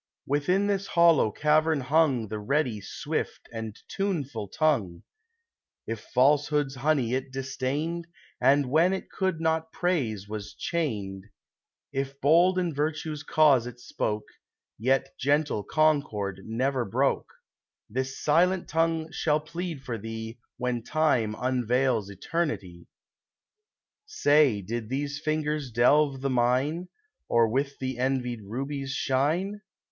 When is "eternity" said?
22.09-22.87